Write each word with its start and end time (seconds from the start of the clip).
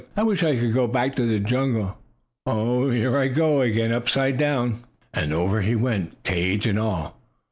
"I 0.17 0.23
wish 0.23 0.41
I 0.41 0.55
could 0.57 0.73
go 0.73 0.87
back 0.87 1.15
to 1.17 1.27
the 1.27 1.37
jungle. 1.39 1.95
Oh, 2.47 2.89
here 2.89 3.15
I 3.19 3.27
go 3.27 3.61
again 3.61 3.91
upside 3.91 4.35
down!" 4.35 4.79
And 5.13 5.31
over 5.31 5.61
he 5.61 5.75
went, 5.75 6.23
cage 6.23 6.65
and 6.65 6.79
all. 6.79 7.19